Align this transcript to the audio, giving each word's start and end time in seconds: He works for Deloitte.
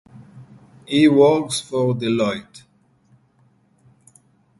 He 0.87 1.07
works 1.07 1.59
for 1.61 1.93
Deloitte. 1.93 2.63